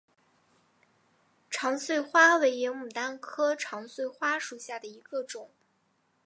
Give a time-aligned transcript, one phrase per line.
[1.47, 5.51] 长穗花为野牡丹科长穗花属下的一个种。